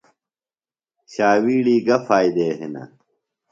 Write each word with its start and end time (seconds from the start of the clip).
شاویڑی 1.13 1.75
گہ 1.87 1.97
فائدےۡ 2.07 2.53
ہِنہ؟ 2.59 2.83